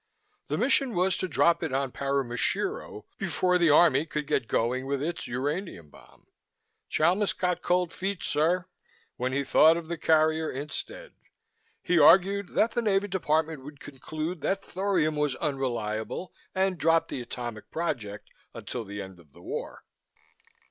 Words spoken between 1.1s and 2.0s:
to drop it on